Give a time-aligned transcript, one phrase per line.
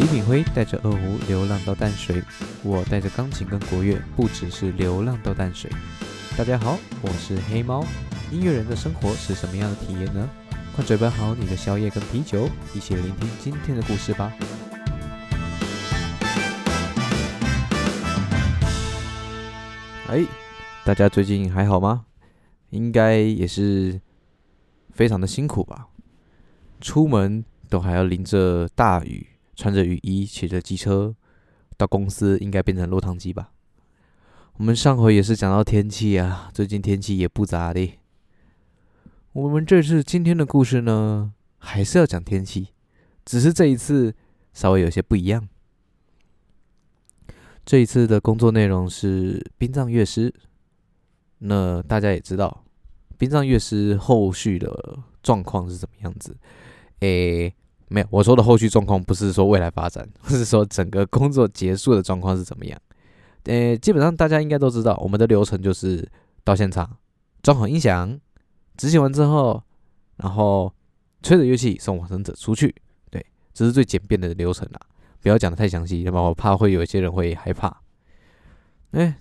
[0.00, 2.22] 李炳辉带着二胡流浪到淡水，
[2.62, 5.70] 我带着钢琴跟国乐，不只是流浪到淡水。
[6.38, 7.84] 大家好，我是黑猫。
[8.30, 10.26] 音乐人的生活是什么样的体验呢？
[10.74, 14.32] 快准备好你的宵夜跟啤酒，一起聆听今天的故事吧。
[20.08, 20.24] 哎，
[20.82, 22.06] 大家最近还好吗？
[22.70, 24.00] 应该也是
[24.94, 25.88] 非常的辛苦吧？
[26.80, 29.26] 出门都还要淋着大雨，
[29.60, 31.14] 穿着雨衣，骑着机车
[31.76, 33.52] 到公司，应该变成落汤鸡吧？
[34.54, 37.98] 我们上回也是讲到天气啊，最近天气也不咋地。
[39.32, 42.68] 我们这次今天的故事呢，还是要讲天气，
[43.26, 44.14] 只是这一次
[44.54, 45.46] 稍微有些不一样。
[47.66, 50.32] 这一次的工作内容是殡葬乐师。
[51.40, 52.64] 那大家也知道，
[53.18, 56.34] 殡葬乐师后续的状况是怎么样子？
[57.00, 57.54] 诶，
[57.92, 62.80] 没有，我说的后续状况不是说未来发展， 是说整个工作结束的状况是怎么样？
[63.44, 66.08] 诶，基本上大家应该都知道，我们的流程就是
[66.44, 66.96] 到现场
[67.42, 68.18] 装好音响。
[68.76, 69.62] 执行完之后，
[70.16, 70.72] 然后
[71.20, 72.74] 吹着乐器送往生者出去，
[73.10, 74.80] 对，这是最简便的流程啦。
[75.20, 77.82] 不要讲的太详细，要不然我怕会有一些人会害怕。
[78.92, 79.20] 哎，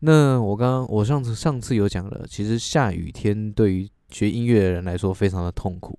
[0.00, 5.98] 那我刚刚我上次上次有讲了，其实下雨天对于学音乐的人来说非常的痛苦。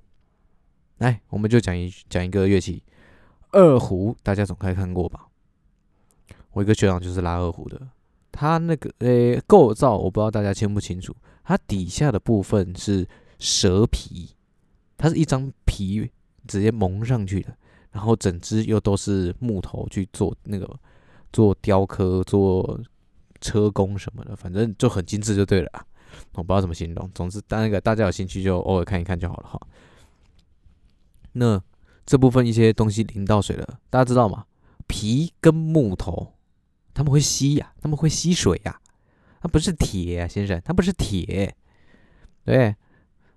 [1.01, 2.83] 来，我们就讲一讲一个乐器，
[3.49, 5.27] 二胡，大家总该看过吧？
[6.51, 7.81] 我一个学长就是拉二胡的，
[8.31, 11.15] 他那个诶构造我不知道大家清不清楚。
[11.43, 13.07] 它底下的部分是
[13.39, 14.35] 蛇皮，
[14.95, 16.07] 它是一张皮
[16.47, 17.51] 直接蒙上去的，
[17.89, 20.79] 然后整只又都是木头去做那个
[21.33, 22.79] 做雕刻、做
[23.41, 25.87] 车工什么的，反正就很精致就对了。
[26.33, 29.59] 我不知道怎么形容，总之，当那个大家有兴趣就偶尔看一看就好了哈。
[31.33, 31.61] 那
[32.05, 34.45] 这部分一些东西淋到水了，大家知道吗？
[34.87, 36.33] 皮跟木头，
[36.93, 38.79] 他们会吸呀，他们会吸水呀。
[39.43, 41.55] 它不是铁啊，先生，它不是铁，
[42.43, 42.75] 对，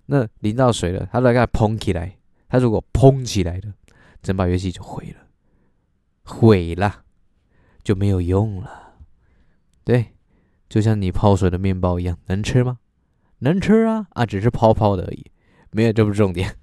[0.05, 3.73] 那淋到水了，它来个蓬起来，它如果蓬起来了，
[4.21, 5.27] 整把乐器就毁了，
[6.23, 7.05] 毁了
[7.83, 8.93] 就没有用了，
[9.83, 10.13] 对，
[10.69, 12.77] 就像你泡水的面包一样，能吃吗？
[13.39, 15.31] 能吃啊，啊，只是泡泡的而已，
[15.75, 16.55] 没有，这不是重点。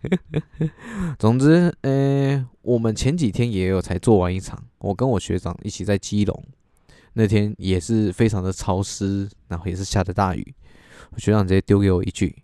[1.20, 6.42] 总之，呃，我们前几天也有才做完一场，我跟我学长一起在基隆。
[7.12, 10.54] 那天也是非常的潮湿，然后也是下着大雨。
[11.10, 12.42] 我学长直接丢给我一句：“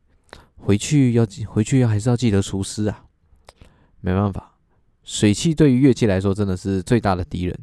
[0.61, 3.07] 回去要记，回去还是要记得除湿啊。”
[4.03, 4.59] 没办法，
[5.03, 7.59] 水汽对于乐器来说真的是最大的敌人。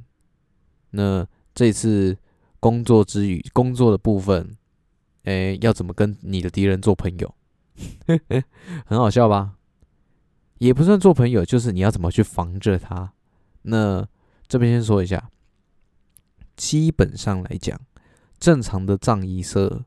[0.90, 2.18] 那这次
[2.60, 4.58] 工作之余，工作的部分，
[5.26, 7.35] 哎，要怎么跟你的敌人做朋友？
[8.86, 9.56] 很好笑吧？
[10.60, 13.14] 也不算做朋友，就是你要怎么去防着他。
[13.64, 14.08] 那
[14.48, 15.30] 这边先说一下。
[16.56, 17.78] 基本上来讲，
[18.40, 19.84] 正常的葬仪社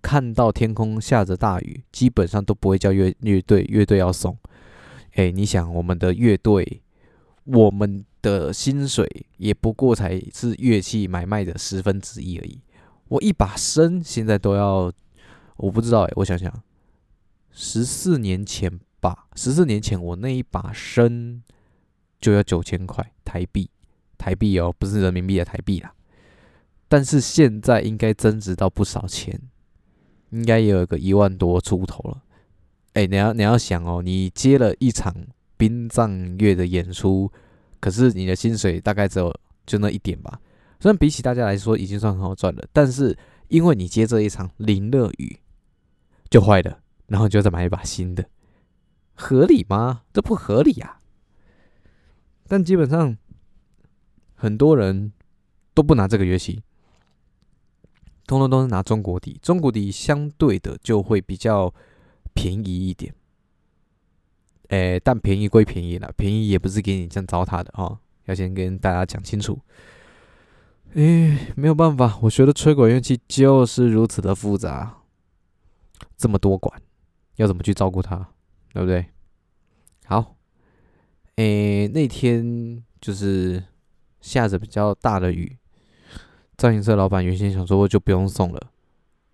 [0.00, 4.38] 看到天空下着大雨，基本上都不会叫乐乐队乐队要送。
[5.14, 6.80] 哎，你想，我们的乐队，
[7.44, 12.60] 我们的薪水也不过才是乐器买卖的十分之一而已。
[13.08, 14.92] 我一把笙现在都要，
[15.56, 16.62] 我不知道哎，我想想，
[17.52, 21.40] 十四年前吧，十四年前我那一把笙
[22.20, 23.70] 就要九千块台币，
[24.18, 25.94] 台币哦，不是人民币的台币啦。
[26.88, 29.40] 但是现在应该增值到不少钱，
[30.30, 32.22] 应该也有个一万多出头了。
[32.92, 35.14] 哎，你要你要想哦，你接了一场
[35.56, 37.32] 殡葬乐的演出，
[37.80, 39.34] 可是你的薪水大概只有
[39.64, 40.38] 就那一点吧。
[40.80, 43.16] 虽然比起大家来说已经算很好赚了，但是
[43.48, 45.38] 因为你接这一场淋了雨
[46.28, 46.81] 就坏了，
[47.12, 48.26] 然后就再买一把新的，
[49.14, 50.00] 合理吗？
[50.14, 50.98] 这不合理呀。
[52.48, 53.18] 但基本上
[54.34, 55.12] 很多人
[55.74, 56.62] 都不拿这个乐器。
[58.26, 61.74] 通通都是拿中国底，中国底相对的就会比较
[62.32, 63.14] 便宜一点。
[64.68, 69.60] 诶，但便宜归便宜了，便宜也不是给你这样糟蹋的哦，要先跟大家讲清楚。
[70.94, 75.02] 诶，没有办法，我学的吹管乐器就是如此的复杂，
[76.16, 76.80] 这么多管，
[77.42, 78.16] 要怎么去照顾他，
[78.72, 79.04] 对不对？
[80.06, 80.36] 好，
[81.36, 83.62] 诶，那天就是
[84.20, 85.56] 下着比较大的雨。
[86.56, 88.70] 造型社老板原先想说就不用送了，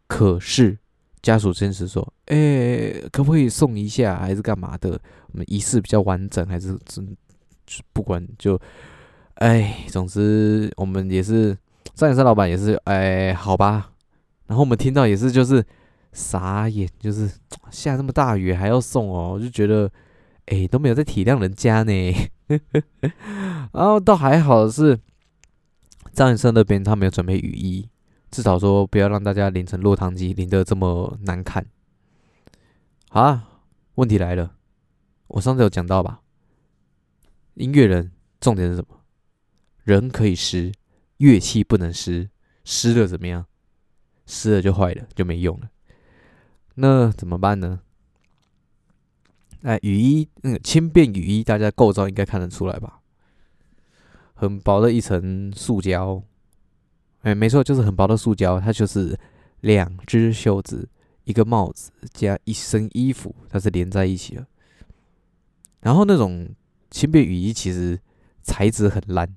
[0.06, 0.78] 可是
[1.20, 4.98] 家属坚持说：“哎，可不可以送一下，还是干嘛的？
[5.32, 7.14] 我们仪式比较完整，还是真
[7.92, 8.58] 不管就……
[9.34, 11.56] 哎，总之我们也是
[11.94, 13.92] 造型社老板也是哎，好吧。
[14.46, 15.62] 然后我们听到也是就是
[16.18, 17.30] 傻眼，就是
[17.70, 19.88] 下这么大雨还要送哦，我就觉得
[20.46, 21.92] 哎都没有在体谅人家呢。
[23.72, 24.98] 然后倒还好是，
[26.12, 27.88] 张先生那边他没有准备雨衣，
[28.32, 31.64] 至少说不要让大家淋成落汤鸡，淋得这么难看。
[33.10, 33.48] 好啊，
[33.94, 34.56] 问题来了，
[35.28, 36.22] 我上次有讲到吧？
[37.54, 38.10] 音乐人
[38.40, 39.00] 重点是什么？
[39.84, 40.72] 人可以湿，
[41.18, 42.28] 乐器不能湿，
[42.64, 43.46] 湿了怎么样？
[44.26, 45.70] 湿了就坏了，就没用了。
[46.80, 47.80] 那怎么办呢？
[49.62, 53.00] 哎，雨衣，那个轻便雨衣，大家构造应该看得出来吧？
[54.34, 56.22] 很薄的一层塑胶，
[57.22, 59.18] 哎，没错，就是很薄的塑胶，它就是
[59.62, 60.88] 两只袖子、
[61.24, 64.46] 一个帽子加一身衣服，它是连在一起的。
[65.80, 66.48] 然后那种
[66.92, 67.98] 轻便雨衣其实
[68.42, 69.28] 材质很烂，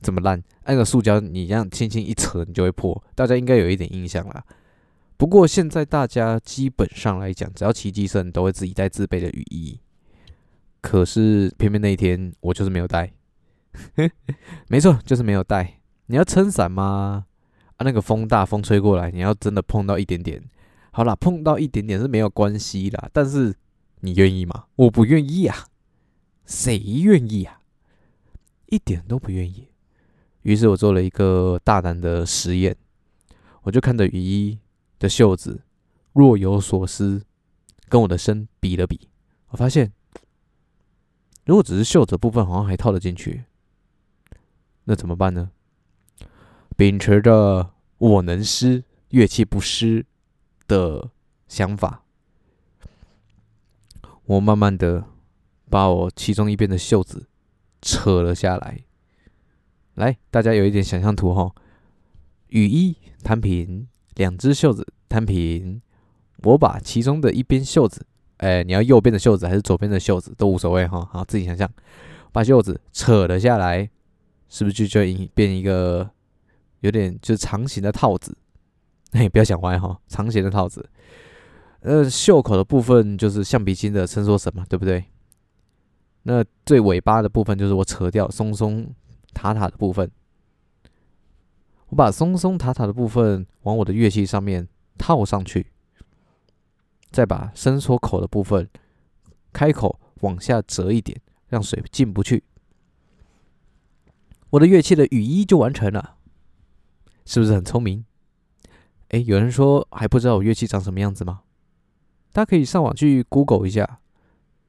[0.00, 0.42] 怎么烂？
[0.64, 3.04] 那个塑胶你这样轻轻一扯，你就会破。
[3.14, 4.42] 大家应该有一点印象啦。
[5.18, 9.78] 不过现在大家基本上来讲，只要骑机车，都会自己带自备的雨衣。
[10.80, 13.12] 可是偏偏那一天我就是没有带，
[14.70, 15.80] 没错，就是没有带。
[16.06, 17.26] 你要撑伞吗？
[17.76, 20.40] 啊，那个风大，风吹过来，你要真的碰到一点点，
[20.92, 23.10] 好啦，碰到一点点是没有关系啦。
[23.12, 23.52] 但是
[24.02, 24.66] 你愿意吗？
[24.76, 25.66] 我不愿意啊，
[26.46, 27.60] 谁愿意啊？
[28.66, 29.66] 一点都不愿意。
[30.42, 32.76] 于是我做了一个大胆的实验，
[33.62, 34.60] 我就看着雨衣。
[34.98, 35.62] 的袖子
[36.12, 37.24] 若有所思，
[37.88, 39.08] 跟我的身比了比，
[39.48, 39.92] 我发现，
[41.44, 43.44] 如果只是袖子部分好像还套得进去，
[44.84, 45.50] 那怎么办呢？
[46.76, 50.04] 秉持着我能湿，乐器不湿
[50.66, 51.10] 的
[51.46, 52.04] 想法，
[54.24, 55.04] 我慢慢的
[55.70, 57.28] 把我其中一边的袖子
[57.80, 58.80] 扯了下来。
[59.94, 61.54] 来，大家有一点想象图哈，
[62.48, 63.88] 雨衣摊平。
[64.18, 65.80] 两只袖子摊平，
[66.42, 68.04] 我把其中的一边袖子，
[68.38, 71.70] 哎，你要右边的袖子还是左边的袖子都无所谓哈，好自己想象，
[72.32, 73.88] 把袖子扯了下来，
[74.48, 76.10] 是不是就就变一个
[76.80, 78.36] 有点就是长形的套子？
[79.12, 80.84] 哎，不要想歪哈，长形的套子。
[81.80, 85.04] 呃，袖口的部分就是橡皮筋的伸缩绳嘛，对不对？
[86.24, 88.92] 那最尾巴的部分就是我扯掉松松
[89.32, 90.10] 塔塔的部分。
[91.88, 94.68] 我把松松塔塔的部分往我的乐器上面
[94.98, 95.66] 套上去，
[97.10, 98.68] 再把伸缩口的部分
[99.52, 102.44] 开口往下折一点，让水进不去。
[104.50, 106.16] 我的乐器的雨衣就完成了，
[107.24, 108.04] 是不是很聪明？
[109.08, 111.40] 哎，有人说还不知道我乐器长什么样子吗？
[112.32, 114.00] 大家可以上网去 Google 一下，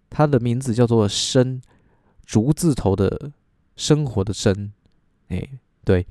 [0.09, 1.61] 它的名字叫做“生”，
[2.25, 3.33] 竹字头的
[3.75, 4.71] 生活的“生”。
[5.27, 5.49] 哎，
[5.83, 6.07] 对。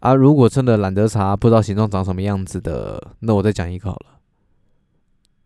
[0.00, 4.20] 啊，如果真的懒得查，不知道形状长什么样子的，那我再讲一个好了。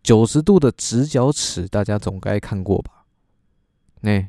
[0.02, 3.04] 九十度的直角尺，大家总该看过吧？
[4.00, 4.28] 那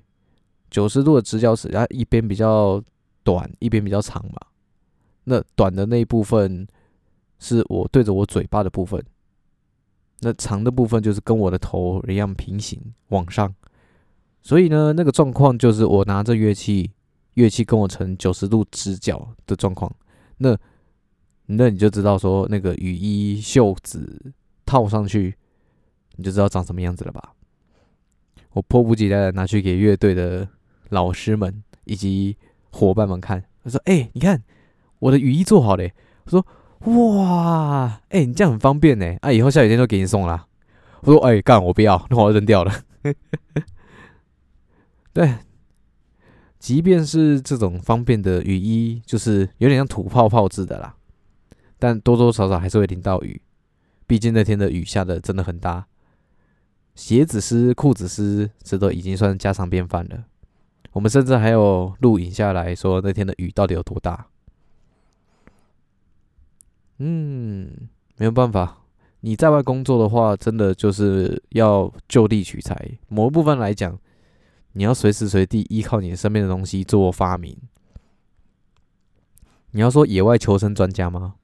[0.69, 2.81] 九十度的直角尺，它一边比较
[3.23, 4.35] 短，一边比较长嘛。
[5.23, 6.67] 那短的那一部分
[7.39, 9.03] 是我对着我嘴巴的部分，
[10.19, 12.79] 那长的部分就是跟我的头一样平行
[13.09, 13.53] 往上。
[14.43, 16.91] 所以呢，那个状况就是我拿着乐器，
[17.35, 19.91] 乐器跟我成九十度直角的状况。
[20.41, 20.57] 那，
[21.45, 24.33] 那你就知道说那个雨衣袖子
[24.65, 25.35] 套上去，
[26.15, 27.33] 你就知道长什么样子了吧？
[28.53, 30.47] 我迫不及待的拿去给乐队的
[30.89, 32.35] 老师们以及
[32.71, 33.43] 伙伴们看。
[33.63, 34.41] 他说：“哎，你看
[34.99, 35.93] 我的雨衣做好嘞。”
[36.25, 36.45] 我说
[36.91, 39.15] ：“哇，哎，你这样很方便呢。
[39.21, 40.47] 啊，以后下雨天就给你送啦。”
[41.01, 42.73] 我说：“哎，干，我不要，那我要扔掉了。
[45.13, 45.33] ”对。
[46.61, 50.95] 即便是这种方便的雨衣，就是有点像土泡泡制的啦，
[51.79, 53.41] 但多多少少还是会淋到雨。
[54.05, 55.87] 毕竟那天的雨下的真的很大，
[56.93, 60.25] 鞋子湿、裤子湿，这都已经算家常便饭了。
[60.91, 64.27] 我们甚至还有录影下来说那天的雨到底有多大。
[66.99, 67.71] 嗯，
[68.17, 68.83] 没有办法，
[69.21, 72.99] 你在外工作的话，真的就是要就地取材。
[73.07, 73.97] 某一部分来讲。
[74.73, 77.57] 你要随时随地依靠你身边的东西做发明。
[79.71, 81.35] 你要说野外求生专家吗？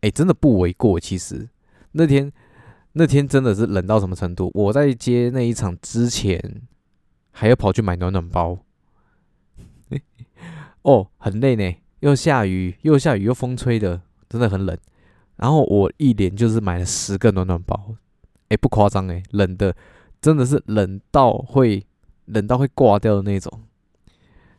[0.00, 1.00] 哎，真的不为过。
[1.00, 1.48] 其实
[1.92, 2.32] 那天
[2.92, 4.50] 那天真的是冷到什么程度？
[4.54, 6.62] 我在接那一场之前，
[7.30, 8.58] 还要跑去买暖暖包。
[10.82, 14.76] 哦，很累呢，又下雨，又下雨，又风吹的，真的很冷。
[15.36, 17.94] 然后我一连就是买了十个暖暖包。
[18.48, 19.74] 哎，不夸张哎，冷的
[20.20, 21.86] 真的是冷到会。
[22.26, 23.62] 冷到会挂掉的那种，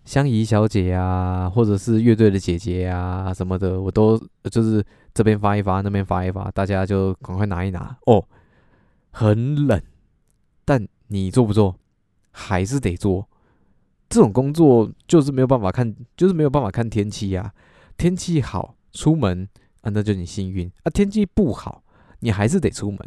[0.04, 4.18] 香怡小姐呀，或者是乐队的姐姐呀什么的，我都
[4.52, 8.24] 就是这边发一发，那边发一发，大家就赶快拿一拿哦。
[9.12, 9.82] 很冷，
[10.66, 11.76] 但你做不做？
[12.32, 13.28] 还是得做。
[14.10, 17.54] 这种工作就是没有办法看，就是没有办法看天气呀。
[17.98, 19.48] 天气好出门
[19.82, 21.84] 啊，那就你幸运啊；天气不好，
[22.20, 23.00] 你还是得出门。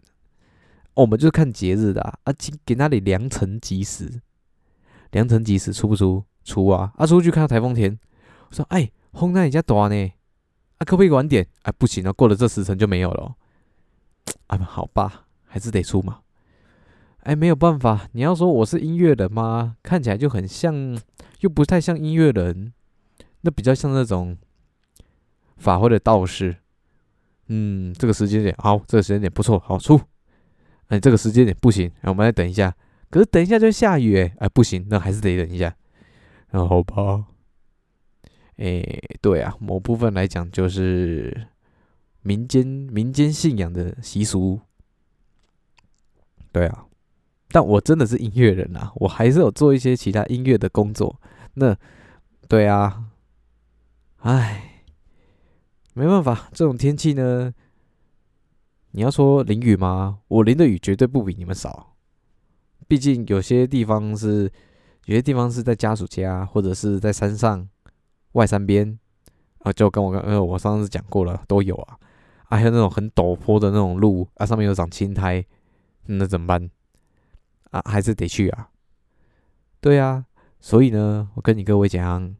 [0.95, 2.33] 我们就是看节日的啊，
[2.65, 4.21] 给那里良辰吉时，
[5.11, 6.25] 良辰吉时出不出？
[6.45, 6.91] 出啊！
[6.97, 7.99] 啊，出去看到台风天，
[8.49, 10.13] 我说：“哎，风那你家大呢？
[10.79, 11.47] 啊，可不可以晚点？
[11.61, 13.35] 哎，不行啊，过了这时辰就没有了。
[14.47, 16.21] 啊，好吧，还是得出嘛。
[17.25, 19.77] 哎，没有办法，你要说我是音乐人吗？
[19.83, 20.99] 看起来就很像，
[21.41, 22.73] 又不太像音乐人，
[23.43, 24.39] 那比较像那种
[25.59, 26.57] 法会的道士。
[27.49, 30.01] 嗯，这个时间点好，这个时间点不错，好出。
[30.87, 32.75] 哎，这个时间点不行，我们来等一下。
[33.11, 35.75] 可是等一下就下雨，哎，哎，不行，那还是得等一下。
[36.51, 37.27] 那好吧。
[38.57, 38.83] 哎，
[39.21, 41.47] 对啊，某部分来讲就是
[42.23, 44.61] 民间民间信仰的习俗。
[46.51, 46.87] 对啊，
[47.51, 51.21] 但我真的是音乐人啊，我还是有做一些其他音乐的工作。
[51.55, 51.77] 那，
[52.49, 53.05] 对啊，
[54.19, 54.83] 唉，
[55.95, 57.55] 没办法，这种天气呢。
[58.93, 60.21] 你要说淋雨吗？
[60.29, 61.95] 我淋的雨绝对不比你们少。
[62.89, 64.51] 毕竟有些地方是，
[65.05, 67.69] 有些地方是在家属家，或者是在山上
[68.33, 68.99] 外山边
[69.59, 71.99] 啊，就跟我刚，呃，我上次讲过了，都有啊。
[72.49, 75.45] 啊还有那种很陡坡的那种路啊，上面有长青苔，
[76.07, 76.71] 那怎么办？
[77.71, 78.71] 啊，还是得去啊。
[79.81, 80.25] 对啊，
[80.59, 82.35] 所以呢，我跟你各位讲，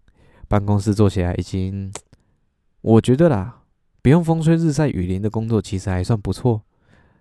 [0.49, 1.93] 办公室做起来已经，
[2.81, 3.57] 我觉得啦。
[4.01, 6.63] 不用风吹日晒雨淋的工作其实还算不错，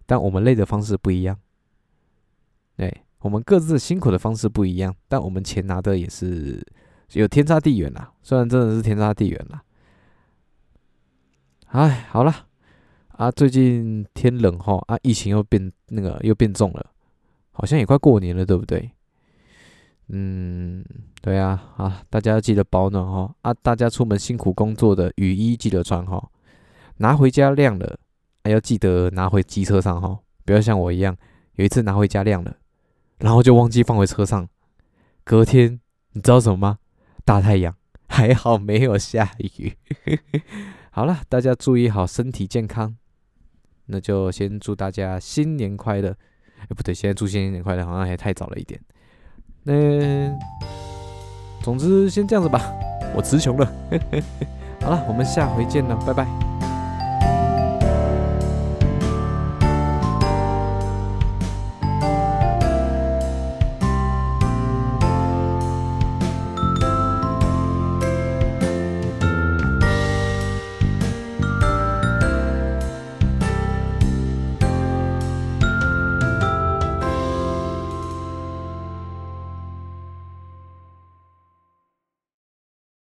[0.06, 1.38] 但我们累的方式不一样。
[2.78, 6.66] 对，我们各自辛苦的方式不一样，但我们钱拿的也是
[7.14, 8.12] 有天差地远啦。
[8.22, 9.64] 虽然真的是天差地远啦。
[11.68, 12.34] 哎，好了，
[13.10, 16.92] 啊，最近天冷哈，啊，疫情又变那个又变重了，
[17.52, 18.90] 好像也快过年了，对不对？
[20.10, 20.86] 嗯，
[21.22, 26.30] 对啊，啊，大家要记得保暖哈，啊，大家出门辛苦工作的雨衣记得穿哈。
[26.98, 28.00] 拿回家晾了，
[28.46, 31.14] 还要记得拿回机车上哈，不要像我一样，
[31.56, 32.56] 有一次拿回家晾了，
[33.20, 34.48] 然后就忘记放回车上。
[35.24, 35.80] 隔天
[36.14, 36.78] 你知道什么吗？
[37.26, 37.76] 大太阳，
[38.08, 39.76] 还好没有下雨。
[40.92, 42.96] 好了，大家注意好身体健康，
[43.88, 46.16] 那就先祝大家新年快乐。
[46.60, 48.80] 哎，不对，现在祝新年快乐好像还太早了一点。
[49.64, 50.34] 那
[51.62, 52.74] 总之先这样子吧，
[53.14, 53.66] 我词穷了。
[54.82, 56.47] 好了，我们下回见了，拜拜。